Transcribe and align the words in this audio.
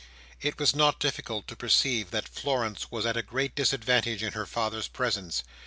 It 0.41 0.57
was 0.57 0.75
not 0.75 0.99
difficult 0.99 1.47
to 1.47 1.55
perceive 1.55 2.09
that 2.09 2.27
Florence 2.27 2.89
was 2.89 3.05
at 3.05 3.15
a 3.15 3.21
great 3.21 3.53
disadvantage 3.53 4.23
in 4.23 4.33
her 4.33 4.47
father's 4.47 4.87
presence. 4.87 5.43